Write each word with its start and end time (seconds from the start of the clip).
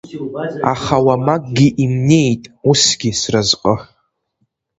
Аха 0.71 0.95
уамакгьы 1.05 1.67
имнеит 1.83 2.43
усгьы 2.69 3.11
сразҟы! 3.19 3.73